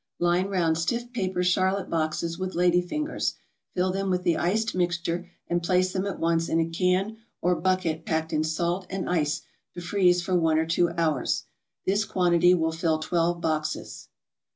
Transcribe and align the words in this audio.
Line 0.17 0.47
round 0.47 0.79
stiff 0.79 1.13
paper 1.13 1.43
charlotte 1.43 1.87
boxes 1.87 2.39
with 2.39 2.55
lady 2.55 2.81
fingers, 2.81 3.35
fill 3.75 3.91
them 3.91 4.09
with 4.09 4.23
the 4.23 4.35
iced 4.35 4.73
mixture, 4.73 5.29
and 5.47 5.61
place 5.61 5.93
them 5.93 6.07
at 6.07 6.17
once 6.17 6.49
in 6.49 6.59
a 6.59 6.67
can 6.67 7.17
or 7.39 7.53
bucket 7.55 8.03
packed 8.03 8.33
in 8.33 8.43
salt 8.43 8.87
and 8.89 9.07
ice 9.07 9.43
to 9.75 9.79
freeze 9.79 10.23
for 10.23 10.33
one 10.35 10.57
or 10.57 10.65
two 10.65 10.89
hours. 10.97 11.43
This 11.85 12.03
quantity 12.03 12.55
will 12.55 12.71
fill 12.71 12.97
twelve 12.97 13.41
boxes. 13.41 14.07